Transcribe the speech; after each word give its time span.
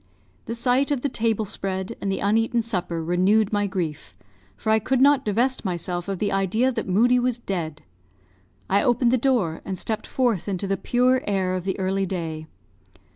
The 0.45 0.55
sight 0.55 0.89
of 0.89 1.01
the 1.01 1.09
table 1.09 1.45
spread, 1.45 1.95
and 2.01 2.11
the 2.11 2.21
uneaten 2.21 2.63
supper, 2.63 3.03
renewed 3.03 3.53
my 3.53 3.67
grief, 3.67 4.17
for 4.57 4.71
I 4.71 4.79
could 4.79 4.99
not 4.99 5.23
divest 5.23 5.63
myself 5.63 6.07
of 6.07 6.17
the 6.17 6.31
idea 6.31 6.71
that 6.71 6.89
Moodie 6.89 7.19
was 7.19 7.37
dead. 7.37 7.83
I 8.67 8.81
opened 8.81 9.11
the 9.11 9.19
door, 9.19 9.61
and 9.63 9.77
stepped 9.77 10.07
forth 10.07 10.47
into 10.47 10.65
the 10.65 10.75
pure 10.75 11.21
air 11.27 11.53
of 11.55 11.65
the 11.65 11.77
early 11.77 12.07
day. 12.07 12.47